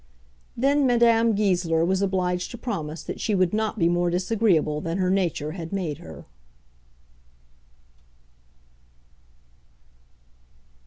Then 0.57 0.87
Madame 0.87 1.35
Goesler 1.35 1.85
was 1.85 2.01
obliged 2.01 2.49
to 2.49 2.57
promise 2.57 3.03
that 3.03 3.19
she 3.19 3.35
would 3.35 3.53
not 3.53 3.77
be 3.77 3.87
more 3.87 4.09
disagreeable 4.09 4.81
than 4.81 4.97
her 4.97 5.11
nature 5.11 5.51
had 5.51 5.71
made 5.71 5.99
her. 5.99 6.25